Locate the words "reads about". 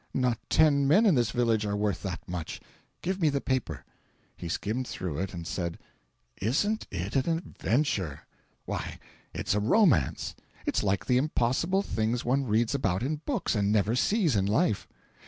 12.47-13.03